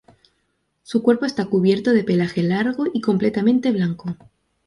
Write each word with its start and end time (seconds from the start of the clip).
Su 0.81 1.03
cuerpo 1.03 1.27
está 1.27 1.45
cubierto 1.45 1.91
de 1.93 2.03
pelaje 2.03 2.41
largo 2.41 2.85
y 2.91 3.01
completamente 3.01 3.71
blanco. 3.71 4.17